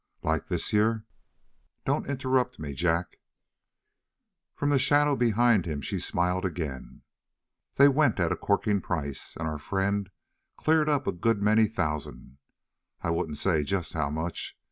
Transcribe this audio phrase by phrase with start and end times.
[0.23, 1.05] "Like this year?"
[1.85, 3.17] "Don't interrupt me, Jack!"
[4.55, 7.03] From the shadow behind him she smiled again.
[7.75, 10.09] "They went at a corking price, and our friend
[10.57, 12.39] cleared up a good many thousand
[13.03, 14.57] I won't say just how much.